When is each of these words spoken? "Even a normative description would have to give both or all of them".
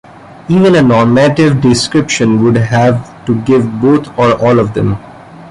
"Even 0.49 0.73
a 0.73 0.81
normative 0.81 1.61
description 1.61 2.43
would 2.43 2.55
have 2.57 3.23
to 3.27 3.39
give 3.43 3.71
both 3.79 4.07
or 4.17 4.31
all 4.31 4.57
of 4.57 4.73
them". 4.73 4.97